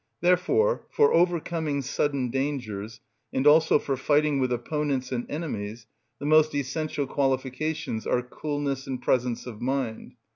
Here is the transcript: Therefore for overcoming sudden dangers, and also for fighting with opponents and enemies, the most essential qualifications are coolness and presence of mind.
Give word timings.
Therefore 0.21 0.87
for 0.89 1.13
overcoming 1.13 1.83
sudden 1.83 2.31
dangers, 2.31 3.01
and 3.31 3.45
also 3.45 3.77
for 3.77 3.95
fighting 3.95 4.39
with 4.39 4.51
opponents 4.51 5.11
and 5.11 5.29
enemies, 5.29 5.85
the 6.17 6.25
most 6.25 6.55
essential 6.55 7.05
qualifications 7.05 8.07
are 8.07 8.23
coolness 8.23 8.87
and 8.87 8.99
presence 8.99 9.45
of 9.45 9.61
mind. 9.61 10.13